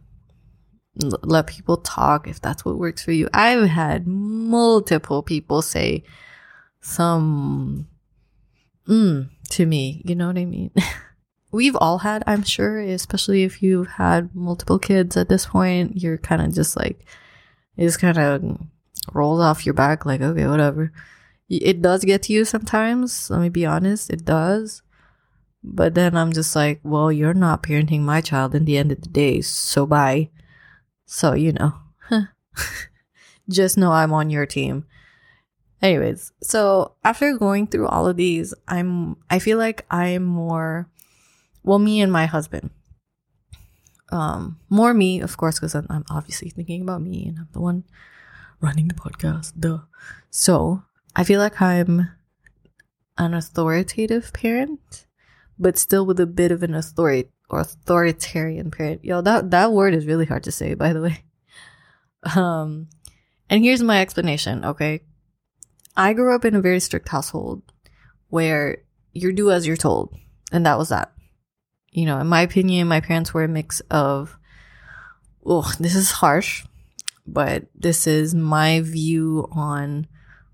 l- 1.02 1.20
let 1.24 1.48
people 1.48 1.78
talk 1.78 2.28
if 2.28 2.42
that's 2.42 2.66
what 2.66 2.78
works 2.78 3.04
for 3.04 3.12
you. 3.12 3.30
I've 3.34 3.70
had 3.70 4.08
multiple 4.08 5.24
people 5.24 5.62
say 5.62 6.04
some 6.82 7.88
mm 8.88 9.30
to 9.50 9.66
me, 9.66 10.02
you 10.06 10.16
know 10.16 10.28
what 10.28 10.38
I 10.38 10.46
mean? 10.46 10.72
We've 11.52 11.76
all 11.78 12.00
had, 12.00 12.24
I'm 12.28 12.44
sure, 12.44 12.80
especially 12.80 13.44
if 13.44 13.62
you've 13.62 13.88
had 13.88 14.36
multiple 14.36 14.80
kids 14.80 15.16
at 15.16 15.30
this 15.30 15.46
point, 15.46 16.02
you're 16.02 16.18
kind 16.18 16.42
of 16.42 16.54
just 16.54 16.76
like, 16.76 17.06
it's 17.78 17.96
kind 17.96 18.18
of 18.18 18.60
rolls 19.14 19.42
off 19.42 19.66
your 19.66 19.74
back 19.74 20.06
like 20.06 20.22
okay 20.22 20.48
whatever. 20.48 20.92
It 21.48 21.82
does 21.82 22.04
get 22.04 22.24
to 22.24 22.34
you 22.34 22.46
sometimes 22.46 23.30
let 23.30 23.42
me 23.42 23.50
be 23.50 23.66
honest 23.66 24.10
it 24.10 24.26
does. 24.26 24.82
But 25.64 25.96
then 25.96 26.16
i'm 26.16 26.32
just 26.32 26.56
like 26.56 26.80
well 26.84 27.12
you're 27.12 27.34
not 27.34 27.64
parenting 27.64 28.02
my 28.02 28.22
child 28.22 28.54
in 28.56 28.66
the 28.66 28.78
end 28.78 28.92
of 28.92 29.02
the 29.02 29.10
day 29.10 29.42
so 29.42 29.86
bye. 29.86 30.30
So 31.06 31.34
you 31.34 31.54
know 31.54 31.74
just 33.50 33.78
know 33.78 33.92
i'm 33.92 34.14
on 34.14 34.30
your 34.30 34.46
team. 34.46 34.86
Anyways 35.82 36.32
so 36.42 36.96
after 37.04 37.38
going 37.38 37.68
through 37.68 37.88
all 37.88 38.08
of 38.08 38.18
these 38.18 38.54
i'm 38.68 39.18
i 39.30 39.40
feel 39.40 39.58
like 39.58 39.86
i'm 39.92 40.24
more 40.24 40.90
well 41.64 41.80
me 41.80 42.02
and 42.02 42.12
my 42.12 42.26
husband. 42.26 42.72
Um 44.12 44.60
more 44.70 44.94
me 44.94 45.20
of 45.22 45.38
course 45.38 45.60
because 45.60 45.76
I'm, 45.76 45.88
I'm 45.90 46.06
obviously 46.10 46.50
thinking 46.50 46.82
about 46.82 47.02
me 47.02 47.28
and 47.28 47.40
i'm 47.40 47.50
the 47.54 47.62
one 47.62 47.84
running 48.66 48.88
the 48.88 48.96
podcast. 48.96 49.54
Duh. 49.60 49.82
So 50.32 50.84
I 51.16 51.24
feel 51.24 51.40
like 51.40 51.62
I'm 51.62 52.10
an 53.18 53.34
authoritative 53.34 54.34
parent, 54.34 55.06
but 55.58 55.78
still 55.78 56.06
with 56.06 56.20
a 56.20 56.26
bit 56.26 56.52
of 56.52 56.64
an 56.64 56.74
authority 56.74 57.30
or 57.50 57.60
authoritarian 57.62 58.72
parent. 58.72 59.06
Yo, 59.06 59.22
that 59.22 59.52
that 59.52 59.72
word 59.72 59.94
is 59.94 60.08
really 60.08 60.26
hard 60.26 60.44
to 60.44 60.52
say, 60.52 60.74
by 60.74 60.94
the 60.94 61.02
way. 61.02 61.24
Um, 62.36 62.90
and 63.52 63.64
here's 63.64 63.84
my 63.84 64.02
explanation. 64.02 64.66
Okay, 64.66 65.02
I 65.96 66.14
grew 66.14 66.36
up 66.36 66.44
in 66.44 66.56
a 66.56 66.62
very 66.62 66.80
strict 66.80 67.08
household 67.10 67.62
where 68.30 68.80
you 69.14 69.32
do 69.32 69.52
as 69.52 69.68
you're 69.68 69.78
told, 69.78 70.18
and 70.52 70.66
that 70.66 70.80
was 70.80 70.90
that. 70.90 71.14
You 71.92 72.06
know, 72.06 72.20
in 72.20 72.28
my 72.28 72.42
opinion, 72.42 72.88
my 72.88 73.00
parents 73.00 73.32
were 73.32 73.44
a 73.44 73.48
mix 73.48 73.80
of. 73.92 74.38
Oh, 75.46 75.72
this 75.80 75.94
is 75.94 76.10
harsh, 76.10 76.66
but 77.26 77.66
this 77.76 78.08
is 78.08 78.36
my 78.36 78.82
view 78.82 79.48
on 79.52 80.08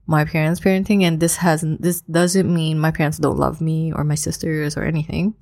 my 0.08 0.26
parents' 0.26 0.60
parenting, 0.60 1.04
and 1.04 1.20
this 1.20 1.38
hasn't 1.38 1.82
this 1.82 2.02
doesn't 2.02 2.54
mean 2.54 2.80
my 2.80 2.92
parents 2.92 3.18
don't 3.18 3.38
love 3.38 3.62
me 3.62 3.94
or 3.94 4.04
my 4.04 4.16
sisters 4.16 4.78
or 4.78 4.84
anything, 4.84 5.36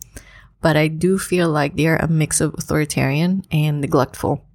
but 0.61 0.77
I 0.77 0.87
do 0.87 1.17
feel 1.17 1.49
like 1.49 1.75
they're 1.75 1.97
a 1.97 2.07
mix 2.07 2.41
of 2.41 2.53
authoritarian 2.55 3.43
and 3.51 3.81
neglectful. 3.81 4.45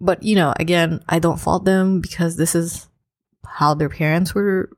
But 0.00 0.22
you 0.22 0.36
know, 0.36 0.54
again, 0.58 1.02
I 1.08 1.18
don't 1.18 1.40
fault 1.40 1.64
them 1.64 2.00
because 2.00 2.36
this 2.36 2.54
is 2.54 2.88
how 3.46 3.74
their 3.74 3.88
parents 3.88 4.34
were 4.34 4.70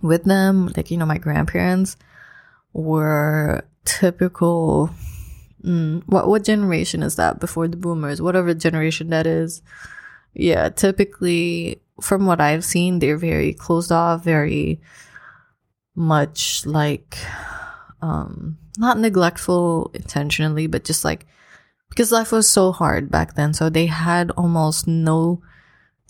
with 0.00 0.24
them. 0.24 0.72
Like, 0.76 0.90
you 0.90 0.96
know, 0.96 1.06
my 1.06 1.18
grandparents 1.18 1.96
were 2.72 3.64
typical 3.84 4.90
Mm, 5.64 6.02
what 6.06 6.28
what 6.28 6.44
generation 6.44 7.02
is 7.02 7.16
that 7.16 7.40
before 7.40 7.68
the 7.68 7.76
boomers? 7.76 8.20
Whatever 8.20 8.54
generation 8.54 9.10
that 9.10 9.26
is. 9.26 9.62
Yeah, 10.34 10.68
typically 10.70 11.80
from 12.00 12.26
what 12.26 12.40
I've 12.40 12.64
seen, 12.64 12.98
they're 12.98 13.18
very 13.18 13.52
closed 13.52 13.92
off, 13.92 14.24
very 14.24 14.80
much 15.94 16.64
like 16.66 17.18
um 18.00 18.58
not 18.78 18.98
neglectful 18.98 19.90
intentionally, 19.94 20.66
but 20.66 20.84
just 20.84 21.04
like 21.04 21.26
because 21.90 22.10
life 22.10 22.32
was 22.32 22.48
so 22.48 22.72
hard 22.72 23.10
back 23.10 23.34
then, 23.34 23.52
so 23.52 23.68
they 23.68 23.86
had 23.86 24.30
almost 24.32 24.88
no 24.88 25.42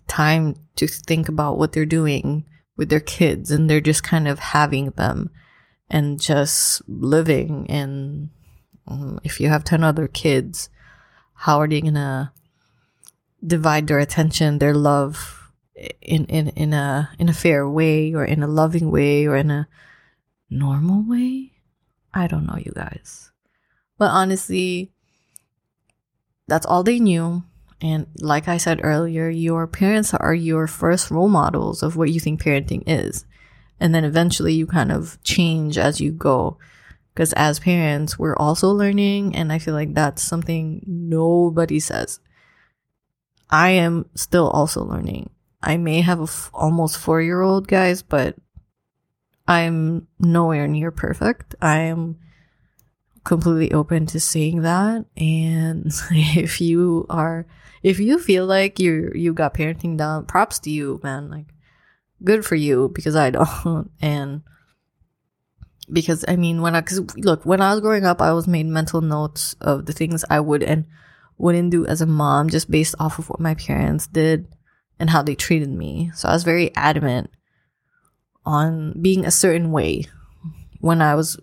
time 0.06 0.54
to 0.76 0.86
think 0.86 1.28
about 1.28 1.58
what 1.58 1.72
they're 1.72 1.84
doing 1.84 2.44
with 2.76 2.88
their 2.88 3.00
kids 3.00 3.50
and 3.50 3.68
they're 3.68 3.80
just 3.80 4.02
kind 4.02 4.26
of 4.26 4.38
having 4.38 4.90
them 4.90 5.30
and 5.90 6.20
just 6.20 6.82
living 6.88 7.66
and 7.68 8.30
um, 8.86 9.20
if 9.24 9.40
you 9.40 9.48
have 9.48 9.64
10 9.64 9.84
other 9.84 10.08
kids, 10.08 10.68
how 11.34 11.60
are 11.60 11.68
they 11.68 11.80
going 11.80 11.94
to 11.94 12.32
divide 13.44 13.86
their 13.86 13.98
attention, 13.98 14.58
their 14.58 14.74
love 14.74 15.52
in, 16.00 16.26
in, 16.26 16.48
in 16.48 16.72
a, 16.72 17.10
in 17.18 17.28
a 17.28 17.34
fair 17.34 17.68
way 17.68 18.14
or 18.14 18.24
in 18.24 18.42
a 18.42 18.46
loving 18.46 18.90
way 18.90 19.26
or 19.26 19.36
in 19.36 19.50
a 19.50 19.68
normal 20.50 21.02
way. 21.02 21.52
I 22.14 22.26
don't 22.26 22.46
know, 22.46 22.58
you 22.58 22.72
guys. 22.74 23.30
But 23.98 24.10
honestly, 24.10 24.92
that's 26.46 26.66
all 26.66 26.82
they 26.82 27.00
knew. 27.00 27.42
And 27.80 28.06
like 28.18 28.46
I 28.46 28.58
said 28.58 28.80
earlier, 28.82 29.28
your 29.28 29.66
parents 29.66 30.14
are 30.14 30.34
your 30.34 30.66
first 30.66 31.10
role 31.10 31.28
models 31.28 31.82
of 31.82 31.96
what 31.96 32.10
you 32.10 32.20
think 32.20 32.42
parenting 32.42 32.84
is. 32.86 33.24
And 33.80 33.94
then 33.94 34.04
eventually 34.04 34.54
you 34.54 34.66
kind 34.66 34.92
of 34.92 35.20
change 35.24 35.78
as 35.78 36.00
you 36.00 36.12
go. 36.12 36.58
Because 37.12 37.32
as 37.34 37.60
parents, 37.60 38.18
we're 38.18 38.36
also 38.36 38.70
learning. 38.70 39.36
And 39.36 39.52
I 39.52 39.58
feel 39.58 39.74
like 39.74 39.94
that's 39.94 40.22
something 40.22 40.82
nobody 40.86 41.78
says. 41.80 42.20
I 43.50 43.70
am 43.70 44.06
still 44.14 44.48
also 44.48 44.82
learning. 44.82 45.30
I 45.62 45.76
may 45.76 46.00
have 46.00 46.20
a 46.20 46.24
f- 46.24 46.50
almost 46.54 46.98
four 46.98 47.20
year 47.20 47.42
old, 47.42 47.68
guys, 47.68 48.02
but 48.02 48.36
I'm 49.46 50.08
nowhere 50.18 50.66
near 50.66 50.90
perfect. 50.90 51.54
I 51.60 51.80
am 51.80 52.18
completely 53.24 53.72
open 53.72 54.06
to 54.06 54.20
saying 54.20 54.62
that. 54.62 55.04
And 55.16 55.92
if 56.10 56.60
you 56.60 57.06
are, 57.10 57.46
if 57.82 58.00
you 58.00 58.18
feel 58.18 58.46
like 58.46 58.78
you 58.78 59.12
you 59.14 59.32
got 59.32 59.54
parenting 59.54 59.96
down, 59.96 60.26
props 60.26 60.58
to 60.60 60.70
you, 60.70 61.00
man. 61.02 61.30
Like, 61.30 61.54
good 62.24 62.44
for 62.44 62.54
you 62.54 62.90
because 62.94 63.16
I 63.16 63.30
don't. 63.36 63.90
And 64.00 64.42
because 65.90 66.24
I 66.28 66.36
mean, 66.36 66.60
when 66.62 66.74
I, 66.74 66.80
cause 66.80 67.00
look, 67.16 67.44
when 67.44 67.60
I 67.60 67.72
was 67.72 67.80
growing 67.80 68.04
up, 68.04 68.20
I 68.20 68.32
was 68.32 68.46
made 68.46 68.66
mental 68.66 69.00
notes 69.00 69.54
of 69.60 69.86
the 69.86 69.92
things 69.92 70.24
I 70.28 70.40
would 70.40 70.62
and 70.62 70.84
wouldn't 71.38 71.70
do 71.70 71.86
as 71.86 72.00
a 72.00 72.06
mom 72.06 72.48
just 72.48 72.70
based 72.70 72.94
off 73.00 73.18
of 73.18 73.28
what 73.28 73.40
my 73.40 73.54
parents 73.54 74.06
did 74.06 74.46
and 74.98 75.10
how 75.10 75.22
they 75.22 75.34
treated 75.34 75.70
me. 75.70 76.10
So 76.14 76.28
I 76.28 76.32
was 76.32 76.44
very 76.44 76.74
adamant 76.76 77.30
on 78.44 79.00
being 79.00 79.24
a 79.24 79.30
certain 79.30 79.72
way 79.72 80.04
when 80.80 81.00
I 81.02 81.14
was 81.14 81.38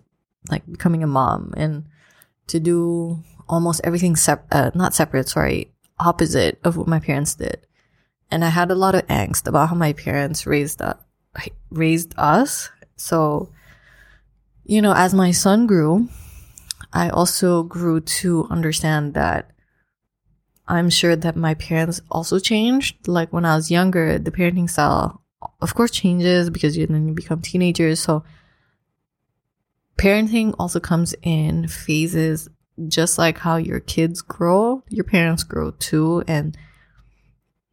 like 0.50 0.64
becoming 0.70 1.02
a 1.02 1.06
mom 1.06 1.52
and 1.56 1.84
to 2.46 2.60
do 2.60 3.22
almost 3.48 3.80
everything 3.84 4.16
sep- 4.16 4.46
uh, 4.50 4.70
not 4.74 4.94
separate, 4.94 5.28
sorry, 5.28 5.72
opposite 5.98 6.58
of 6.64 6.76
what 6.76 6.88
my 6.88 7.00
parents 7.00 7.34
did. 7.34 7.66
And 8.30 8.44
I 8.44 8.48
had 8.48 8.70
a 8.70 8.76
lot 8.76 8.94
of 8.94 9.06
angst 9.08 9.46
about 9.46 9.68
how 9.68 9.74
my 9.74 9.92
parents 9.92 10.46
raised 10.46 10.80
up, 10.80 11.06
raised 11.70 12.14
us. 12.16 12.70
So, 12.96 13.50
you 14.70 14.80
know, 14.80 14.92
as 14.94 15.12
my 15.12 15.32
son 15.32 15.66
grew, 15.66 16.08
I 16.92 17.08
also 17.08 17.64
grew 17.64 17.98
to 18.22 18.46
understand 18.50 19.14
that 19.14 19.50
I'm 20.68 20.90
sure 20.90 21.16
that 21.16 21.34
my 21.34 21.54
parents 21.54 22.00
also 22.08 22.38
changed. 22.38 23.08
Like 23.08 23.32
when 23.32 23.44
I 23.44 23.56
was 23.56 23.72
younger, 23.72 24.16
the 24.16 24.30
parenting 24.30 24.70
style, 24.70 25.24
of 25.60 25.74
course, 25.74 25.90
changes 25.90 26.50
because 26.50 26.76
you 26.76 26.86
then 26.86 27.08
you 27.08 27.14
become 27.14 27.42
teenagers. 27.42 27.98
So 27.98 28.22
parenting 29.98 30.54
also 30.56 30.78
comes 30.78 31.16
in 31.20 31.66
phases, 31.66 32.48
just 32.86 33.18
like 33.18 33.38
how 33.38 33.56
your 33.56 33.80
kids 33.80 34.22
grow, 34.22 34.84
your 34.88 35.04
parents 35.04 35.42
grow 35.42 35.72
too, 35.72 36.22
and 36.28 36.56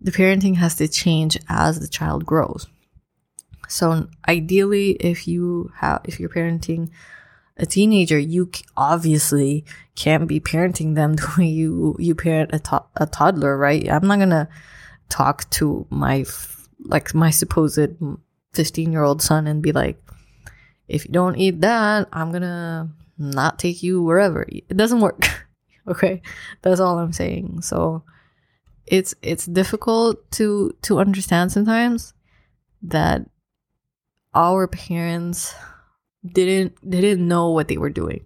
the 0.02 0.12
parenting 0.12 0.56
has 0.56 0.74
to 0.78 0.88
change 0.88 1.38
as 1.48 1.80
the 1.80 1.88
child 1.88 2.26
grows. 2.26 2.66
So 3.68 4.08
ideally, 4.28 4.92
if 4.92 5.28
you 5.28 5.72
have, 5.76 6.02
if 6.06 6.20
you're 6.20 6.30
parenting 6.30 6.90
a 7.58 7.66
teenager, 7.66 8.20
you 8.20 8.50
obviously 8.76 9.66
can't 9.96 10.28
be 10.28 10.40
parenting 10.40 10.96
them 10.96 11.14
the 11.16 11.28
way 11.38 11.46
you 11.46 11.96
you 12.00 12.16
parent 12.16 12.52
a, 12.54 12.60
to- 12.60 12.86
a 12.96 13.06
toddler, 13.06 13.58
right? 13.58 13.90
I'm 13.90 14.08
not 14.08 14.20
gonna 14.20 14.50
talk 15.10 15.50
to 15.52 15.86
my 15.90 16.26
like 16.80 17.14
my 17.14 17.30
supposed 17.30 17.90
15 18.54 18.92
year 18.92 19.04
old 19.04 19.22
son 19.22 19.48
and 19.48 19.62
be 19.62 19.72
like, 19.72 20.02
if 20.88 21.06
you 21.06 21.12
don't 21.12 21.36
eat 21.36 21.62
that, 21.62 22.08
I'm 22.14 22.32
gonna 22.32 22.90
not 23.18 23.60
take 23.60 23.84
you 23.84 24.02
wherever. 24.02 24.46
It 24.48 24.78
doesn't 24.78 25.02
work. 25.02 25.26
okay, 25.88 26.22
that's 26.62 26.80
all 26.80 27.00
I'm 27.00 27.14
saying. 27.14 27.62
So 27.62 28.04
it's 28.86 29.14
it's 29.22 29.46
difficult 29.46 30.30
to 30.32 30.76
to 30.84 31.00
understand 31.00 31.52
sometimes 31.52 32.14
that 32.84 33.28
our 34.38 34.68
parents 34.68 35.56
didn't 36.24 36.78
didn't 36.88 37.28
know 37.28 37.50
what 37.50 37.68
they 37.68 37.78
were 37.78 37.90
doing. 37.90 38.24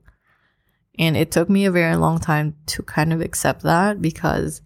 And 1.00 1.15
it 1.15 1.32
took 1.32 1.50
me 1.50 1.65
a 1.65 1.71
very 1.71 1.95
long 1.95 2.19
time 2.19 2.56
to 2.67 2.84
kind 2.84 3.13
of 3.13 3.21
accept 3.21 3.63
that 3.63 4.02
because 4.02 4.62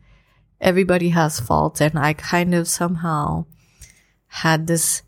everybody 0.59 1.09
has 1.09 1.39
faults 1.39 1.81
and 1.81 1.99
I 1.99 2.13
kind 2.13 2.55
of 2.55 2.67
somehow 2.67 3.45
had 4.25 4.65
this 4.65 5.03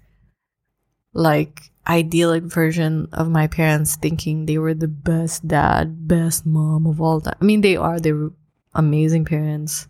like 1.12 1.71
idyllic 1.88 2.43
version 2.43 3.08
of 3.12 3.32
my 3.32 3.47
parents 3.47 3.95
thinking 3.95 4.45
they 4.45 4.60
were 4.60 4.76
the 4.76 4.88
best 4.88 5.47
dad, 5.47 6.08
best 6.08 6.45
mom 6.45 6.86
of 6.86 7.02
all 7.02 7.19
time. 7.19 7.38
I 7.41 7.45
mean 7.45 7.62
they 7.62 7.76
are, 7.76 8.00
they 8.00 8.13
were 8.13 8.34
amazing 8.76 9.26
parents. 9.26 9.88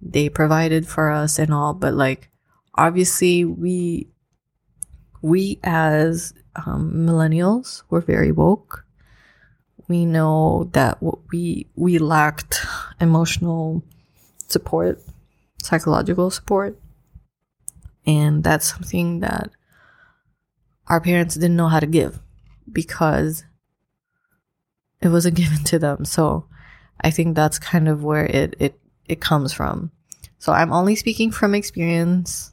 They 0.00 0.30
provided 0.30 0.88
for 0.88 1.10
us 1.10 1.38
and 1.38 1.52
all, 1.52 1.74
but 1.74 1.92
like 1.92 2.30
obviously 2.74 3.44
we 3.44 4.08
we 5.26 5.58
as 5.64 6.32
um, 6.54 6.92
millennials 6.94 7.82
were 7.90 8.00
very 8.00 8.30
woke. 8.30 8.84
We 9.88 10.06
know 10.06 10.70
that 10.72 10.98
we 11.32 11.66
we 11.74 11.98
lacked 11.98 12.64
emotional 13.00 13.82
support, 14.46 15.00
psychological 15.60 16.30
support, 16.30 16.78
and 18.06 18.44
that's 18.44 18.70
something 18.70 19.18
that 19.20 19.50
our 20.86 21.00
parents 21.00 21.34
didn't 21.34 21.56
know 21.56 21.68
how 21.68 21.80
to 21.80 21.86
give 21.86 22.20
because 22.70 23.44
it 25.00 25.08
wasn't 25.08 25.36
given 25.42 25.64
to 25.64 25.78
them. 25.80 26.04
So 26.04 26.46
I 27.00 27.10
think 27.10 27.34
that's 27.34 27.58
kind 27.58 27.88
of 27.88 28.04
where 28.04 28.26
it 28.26 28.54
it 28.60 28.78
it 29.06 29.20
comes 29.20 29.52
from. 29.52 29.90
So 30.38 30.52
I'm 30.52 30.72
only 30.72 30.94
speaking 30.94 31.32
from 31.32 31.52
experience. 31.52 32.52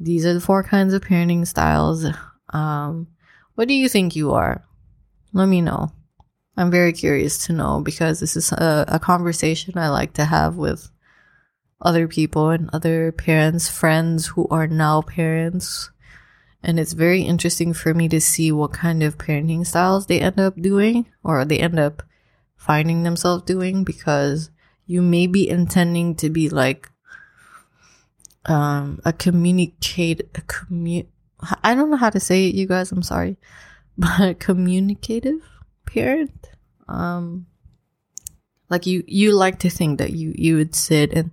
These 0.00 0.24
are 0.26 0.34
the 0.34 0.40
four 0.40 0.62
kinds 0.62 0.94
of 0.94 1.02
parenting 1.02 1.46
styles. 1.46 2.06
Um, 2.50 3.08
what 3.54 3.68
do 3.68 3.74
you 3.74 3.88
think 3.88 4.14
you 4.14 4.32
are? 4.32 4.64
Let 5.32 5.46
me 5.46 5.60
know. 5.60 5.92
I'm 6.56 6.70
very 6.70 6.92
curious 6.92 7.46
to 7.46 7.52
know 7.52 7.80
because 7.80 8.20
this 8.20 8.36
is 8.36 8.52
a, 8.52 8.84
a 8.88 8.98
conversation 8.98 9.78
I 9.78 9.88
like 9.88 10.14
to 10.14 10.24
have 10.24 10.56
with 10.56 10.90
other 11.80 12.08
people 12.08 12.50
and 12.50 12.68
other 12.72 13.12
parents, 13.12 13.68
friends 13.68 14.26
who 14.26 14.46
are 14.48 14.66
now 14.66 15.02
parents. 15.02 15.90
And 16.62 16.80
it's 16.80 16.92
very 16.92 17.22
interesting 17.22 17.72
for 17.72 17.94
me 17.94 18.08
to 18.08 18.20
see 18.20 18.50
what 18.50 18.72
kind 18.72 19.02
of 19.02 19.18
parenting 19.18 19.64
styles 19.64 20.06
they 20.06 20.20
end 20.20 20.40
up 20.40 20.60
doing 20.60 21.06
or 21.22 21.44
they 21.44 21.58
end 21.58 21.78
up 21.78 22.02
finding 22.56 23.04
themselves 23.04 23.44
doing 23.44 23.84
because 23.84 24.50
you 24.84 25.00
may 25.00 25.26
be 25.26 25.48
intending 25.48 26.16
to 26.16 26.28
be 26.28 26.48
like 26.48 26.90
um, 28.48 29.00
a 29.04 29.12
communicate 29.12 30.20
a 30.34 30.40
commu 30.42 31.06
I 31.62 31.74
don't 31.74 31.90
know 31.90 31.96
how 31.96 32.10
to 32.10 32.20
say 32.20 32.48
it, 32.48 32.54
you 32.54 32.66
guys. 32.66 32.90
I'm 32.90 33.02
sorry, 33.02 33.36
but 33.98 34.20
a 34.20 34.34
communicative 34.34 35.40
parent. 35.86 36.50
Um, 36.88 37.46
like 38.70 38.86
you, 38.86 39.04
you 39.06 39.32
like 39.32 39.60
to 39.60 39.70
think 39.70 39.98
that 39.98 40.12
you 40.12 40.34
you 40.36 40.56
would 40.56 40.74
sit 40.74 41.12
and 41.12 41.30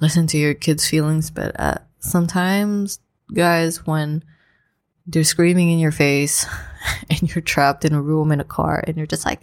listen 0.00 0.26
to 0.28 0.38
your 0.38 0.54
kids' 0.54 0.88
feelings, 0.88 1.30
but 1.30 1.58
uh, 1.58 1.78
sometimes, 1.98 3.00
guys, 3.32 3.86
when 3.86 4.22
they're 5.06 5.24
screaming 5.24 5.70
in 5.70 5.78
your 5.78 5.92
face 5.92 6.46
and 7.10 7.34
you're 7.34 7.42
trapped 7.42 7.84
in 7.84 7.92
a 7.92 8.00
room 8.02 8.32
in 8.32 8.40
a 8.40 8.44
car 8.44 8.82
and 8.86 8.96
you're 8.96 9.06
just 9.06 9.26
like, 9.26 9.40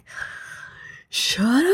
"Shut 1.10 1.64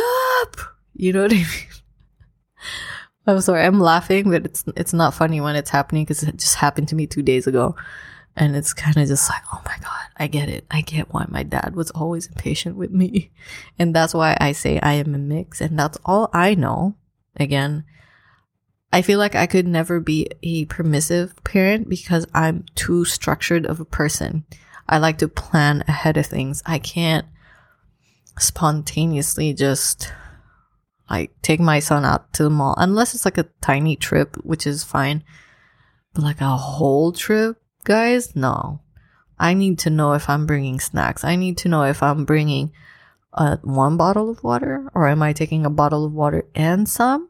up!" 0.42 0.56
You 0.94 1.12
know 1.12 1.22
what 1.22 1.32
I 1.32 1.36
mean? 1.36 1.46
I'm 3.28 3.42
sorry, 3.42 3.62
I'm 3.62 3.78
laughing, 3.78 4.30
but 4.30 4.46
it's 4.46 4.64
it's 4.74 4.94
not 4.94 5.12
funny 5.12 5.40
when 5.40 5.54
it's 5.54 5.68
happening 5.68 6.04
because 6.04 6.22
it 6.22 6.38
just 6.38 6.54
happened 6.54 6.88
to 6.88 6.94
me 6.94 7.06
two 7.06 7.22
days 7.22 7.46
ago. 7.46 7.76
And 8.36 8.56
it's 8.56 8.72
kind 8.72 8.96
of 8.96 9.06
just 9.08 9.28
like, 9.28 9.42
oh 9.52 9.60
my 9.66 9.76
God, 9.82 10.06
I 10.16 10.28
get 10.28 10.48
it. 10.48 10.64
I 10.70 10.80
get 10.80 11.12
why 11.12 11.26
my 11.28 11.42
dad 11.42 11.74
was 11.74 11.90
always 11.90 12.28
impatient 12.28 12.76
with 12.76 12.90
me. 12.90 13.30
And 13.78 13.94
that's 13.94 14.14
why 14.14 14.36
I 14.40 14.52
say 14.52 14.78
I 14.80 14.94
am 14.94 15.14
a 15.14 15.18
mix. 15.18 15.60
And 15.60 15.78
that's 15.78 15.98
all 16.04 16.30
I 16.32 16.54
know. 16.54 16.94
Again, 17.36 17.84
I 18.92 19.02
feel 19.02 19.18
like 19.18 19.34
I 19.34 19.46
could 19.46 19.66
never 19.66 20.00
be 20.00 20.28
a 20.42 20.64
permissive 20.66 21.34
parent 21.44 21.88
because 21.88 22.26
I'm 22.32 22.64
too 22.74 23.04
structured 23.04 23.66
of 23.66 23.80
a 23.80 23.84
person. 23.84 24.44
I 24.88 24.98
like 24.98 25.18
to 25.18 25.28
plan 25.28 25.84
ahead 25.86 26.16
of 26.16 26.26
things. 26.26 26.62
I 26.64 26.78
can't 26.78 27.26
spontaneously 28.38 29.52
just 29.52 30.12
like 31.10 31.32
take 31.42 31.60
my 31.60 31.78
son 31.78 32.04
out 32.04 32.32
to 32.34 32.44
the 32.44 32.50
mall 32.50 32.74
unless 32.78 33.14
it's 33.14 33.24
like 33.24 33.38
a 33.38 33.48
tiny 33.60 33.96
trip, 33.96 34.36
which 34.44 34.66
is 34.66 34.84
fine. 34.84 35.24
But 36.14 36.24
like 36.24 36.40
a 36.40 36.56
whole 36.56 37.12
trip, 37.12 37.60
guys, 37.84 38.34
no. 38.36 38.80
I 39.38 39.54
need 39.54 39.78
to 39.80 39.90
know 39.90 40.14
if 40.14 40.28
I'm 40.28 40.46
bringing 40.46 40.80
snacks. 40.80 41.24
I 41.24 41.36
need 41.36 41.58
to 41.58 41.68
know 41.68 41.84
if 41.84 42.02
I'm 42.02 42.24
bringing 42.24 42.72
uh, 43.32 43.58
one 43.62 43.96
bottle 43.96 44.30
of 44.30 44.42
water 44.42 44.90
or 44.94 45.06
am 45.06 45.22
I 45.22 45.32
taking 45.32 45.64
a 45.64 45.70
bottle 45.70 46.04
of 46.04 46.12
water 46.12 46.44
and 46.54 46.88
some? 46.88 47.28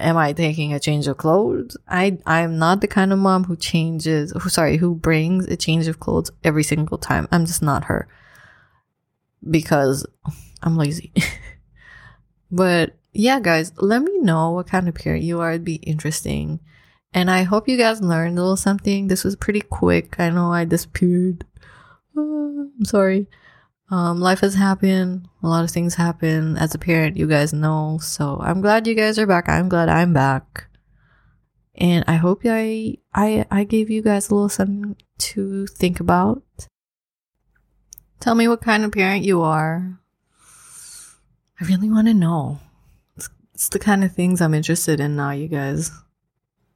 am 0.00 0.16
I 0.16 0.32
taking 0.32 0.72
a 0.72 0.80
change 0.80 1.06
of 1.06 1.16
clothes? 1.16 1.76
I 1.88 2.18
I'm 2.26 2.58
not 2.58 2.80
the 2.80 2.88
kind 2.88 3.12
of 3.12 3.18
mom 3.18 3.44
who 3.44 3.56
changes 3.56 4.32
who 4.40 4.48
sorry, 4.48 4.76
who 4.76 4.94
brings 4.94 5.46
a 5.46 5.56
change 5.56 5.86
of 5.88 6.00
clothes 6.00 6.30
every 6.44 6.62
single 6.62 6.98
time. 6.98 7.28
I'm 7.30 7.46
just 7.46 7.62
not 7.62 7.84
her. 7.84 8.08
Because 9.48 10.06
I'm 10.62 10.76
lazy. 10.76 11.12
but 12.52 12.94
yeah, 13.12 13.40
guys, 13.40 13.72
let 13.78 14.02
me 14.02 14.18
know 14.18 14.50
what 14.50 14.68
kind 14.68 14.88
of 14.88 14.94
parent 14.94 15.24
you 15.24 15.40
are. 15.40 15.50
It'd 15.50 15.64
be 15.64 15.76
interesting. 15.76 16.60
And 17.14 17.30
I 17.30 17.42
hope 17.42 17.68
you 17.68 17.76
guys 17.76 18.00
learned 18.00 18.38
a 18.38 18.42
little 18.42 18.56
something. 18.56 19.08
This 19.08 19.24
was 19.24 19.36
pretty 19.36 19.60
quick. 19.60 20.20
I 20.20 20.30
know 20.30 20.52
I 20.52 20.64
disappeared. 20.64 21.44
Uh, 22.16 22.20
I'm 22.78 22.84
sorry. 22.84 23.26
Um, 23.90 24.20
life 24.20 24.40
has 24.40 24.54
happened. 24.54 25.28
A 25.42 25.48
lot 25.48 25.64
of 25.64 25.70
things 25.70 25.94
happen 25.94 26.56
as 26.56 26.74
a 26.74 26.78
parent, 26.78 27.16
you 27.16 27.26
guys 27.26 27.52
know. 27.52 27.98
So 28.00 28.38
I'm 28.42 28.62
glad 28.62 28.86
you 28.86 28.94
guys 28.94 29.18
are 29.18 29.26
back. 29.26 29.48
I'm 29.48 29.68
glad 29.68 29.88
I'm 29.88 30.14
back. 30.14 30.68
And 31.74 32.04
I 32.06 32.14
hope 32.14 32.42
I 32.44 32.98
I 33.14 33.46
I 33.50 33.64
gave 33.64 33.90
you 33.90 34.02
guys 34.02 34.28
a 34.28 34.34
little 34.34 34.48
something 34.48 34.96
to 35.18 35.66
think 35.66 36.00
about. 36.00 36.42
Tell 38.20 38.34
me 38.34 38.46
what 38.46 38.62
kind 38.62 38.84
of 38.84 38.92
parent 38.92 39.24
you 39.24 39.42
are. 39.42 40.01
I 41.60 41.64
really 41.64 41.90
want 41.90 42.08
to 42.08 42.14
know. 42.14 42.58
It's, 43.16 43.28
it's 43.54 43.68
the 43.68 43.78
kind 43.78 44.04
of 44.04 44.12
things 44.12 44.40
I'm 44.40 44.54
interested 44.54 45.00
in 45.00 45.16
now, 45.16 45.30
you 45.30 45.48
guys. 45.48 45.90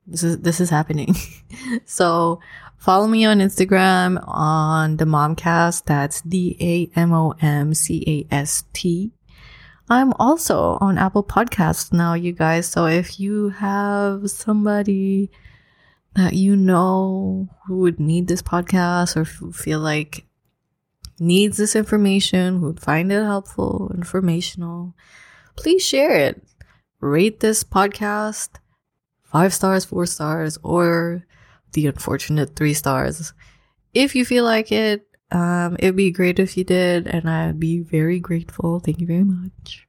This 0.06 0.22
is 0.22 0.38
this 0.38 0.60
is 0.60 0.70
happening. 0.70 1.16
so 1.84 2.40
Follow 2.78 3.06
me 3.06 3.24
on 3.24 3.38
Instagram 3.38 4.22
on 4.28 4.98
the 4.98 5.06
Momcast. 5.06 5.86
That's 5.86 6.20
D 6.20 6.56
A 6.60 6.98
M 6.98 7.12
O 7.12 7.34
M 7.40 7.74
C 7.74 8.26
A 8.30 8.34
S 8.34 8.64
T. 8.72 9.12
I'm 9.88 10.12
also 10.14 10.78
on 10.80 10.98
Apple 10.98 11.24
Podcasts 11.24 11.92
now, 11.92 12.14
you 12.14 12.32
guys. 12.32 12.66
So 12.66 12.86
if 12.86 13.18
you 13.18 13.50
have 13.50 14.30
somebody 14.30 15.30
that 16.14 16.34
you 16.34 16.56
know 16.56 17.48
who 17.66 17.78
would 17.78 18.00
need 18.00 18.28
this 18.28 18.42
podcast 18.42 19.16
or 19.16 19.24
feel 19.24 19.80
like 19.80 20.25
needs 21.18 21.56
this 21.56 21.76
information, 21.76 22.60
who 22.60 22.66
would 22.66 22.80
find 22.80 23.10
it 23.10 23.22
helpful, 23.22 23.90
informational, 23.94 24.94
please 25.56 25.84
share 25.84 26.16
it. 26.16 26.42
Rate 27.00 27.40
this 27.40 27.62
podcast 27.64 28.48
five 29.22 29.52
stars, 29.52 29.84
four 29.84 30.06
stars, 30.06 30.58
or 30.62 31.24
the 31.72 31.86
unfortunate 31.86 32.56
three 32.56 32.74
stars. 32.74 33.32
If 33.92 34.14
you 34.14 34.24
feel 34.24 34.44
like 34.44 34.72
it, 34.72 35.06
um, 35.30 35.76
it'd 35.78 35.96
be 35.96 36.10
great 36.10 36.38
if 36.38 36.56
you 36.56 36.64
did, 36.64 37.06
and 37.06 37.28
I'd 37.28 37.60
be 37.60 37.80
very 37.80 38.20
grateful. 38.20 38.80
Thank 38.80 39.00
you 39.00 39.06
very 39.06 39.24
much. 39.24 39.86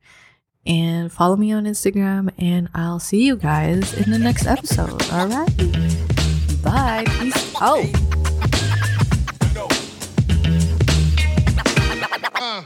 And 0.65 1.11
follow 1.11 1.37
me 1.37 1.53
on 1.53 1.65
Instagram, 1.65 2.29
and 2.37 2.67
I'll 2.75 2.99
see 2.99 3.23
you 3.23 3.37
guys 3.37 3.93
in 3.93 4.11
the 4.11 4.19
next 4.19 4.47
episode. 4.47 5.01
All 5.11 5.27
right. 5.27 5.57
Bye. 6.61 7.05
Peace 7.19 7.55
out. 7.61 8.06
uh, 12.47 12.63